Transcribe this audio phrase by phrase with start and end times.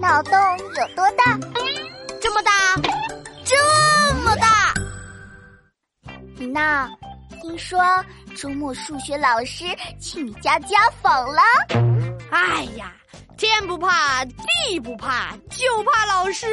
[0.00, 1.38] 脑洞有多大？
[2.22, 2.50] 这么大，
[3.44, 4.72] 这么大！
[6.38, 6.90] 米娜，
[7.42, 7.78] 听说
[8.34, 9.66] 周末数学老师
[10.00, 11.42] 去你家家访了？
[12.30, 12.94] 哎呀，
[13.36, 16.46] 天不怕地不怕，就怕老师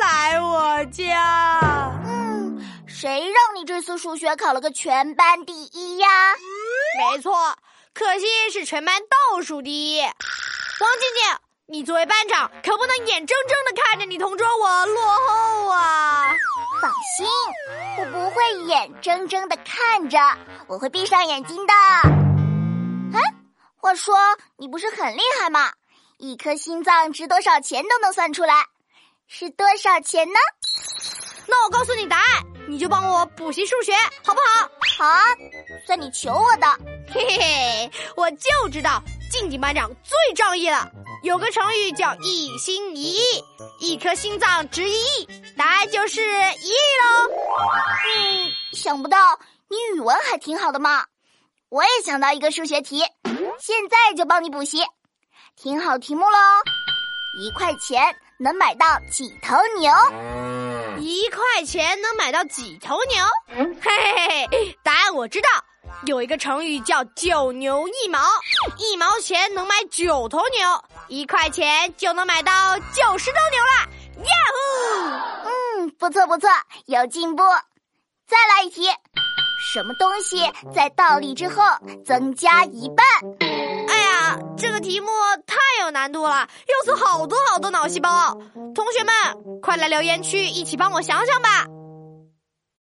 [0.00, 2.00] 来我家。
[2.06, 6.08] 嗯，谁让你这次数学考了个全班第一呀？
[6.96, 7.58] 没错，
[7.92, 10.00] 可惜是全班倒数第一。
[10.00, 16.30] 王静静，你作为班长，可不能眼睁睁的看着你同桌我落后啊！
[16.82, 17.26] 放心，
[18.00, 20.18] 我不会眼睁睁的看着，
[20.66, 21.72] 我会闭上眼睛的。
[23.14, 23.34] 哎，
[23.76, 24.14] 话说
[24.58, 25.72] 你不是很厉害吗？
[26.18, 28.66] 一颗心脏值多少钱都能算出来，
[29.26, 30.38] 是多少钱呢？
[31.46, 34.68] 那我告诉你答案，你就帮我补习数学，好不好？
[34.98, 35.22] 好啊，
[35.86, 36.66] 算你求我的。
[37.10, 40.90] 嘿嘿嘿，我就知道静静班长最仗义了。
[41.24, 43.44] 有个成语叫一心一意，
[43.78, 47.30] 一颗心脏值一亿，答案就是一亿喽。
[48.06, 49.16] 嗯，想不到
[49.70, 51.06] 你语文还挺好的嘛。
[51.70, 53.02] 我也想到一个数学题，
[53.58, 54.82] 现在就帮你补习。
[55.56, 56.38] 听好题目喽，
[57.40, 59.90] 一块钱能买到几头牛？
[61.00, 63.72] 一块钱能买到几头牛？
[63.80, 65.48] 嘿嘿嘿，答案我知道，
[66.04, 68.20] 有一个成语叫九牛一毛，
[68.76, 73.88] 一毛钱能买九头牛，一块钱就能买到九十头牛啦！
[74.18, 75.48] 呀呼！
[75.48, 76.48] 嗯，不错不错，
[76.86, 77.42] 有进步。
[78.26, 78.88] 再来一题，
[79.72, 81.62] 什么东西在倒立之后
[82.04, 83.06] 增加一半？
[83.88, 85.08] 哎呀，这个题目
[85.46, 88.34] 太有难度了，要死好多好多脑细胞。
[88.74, 91.66] 同学们，快来留言区一起帮我想想吧。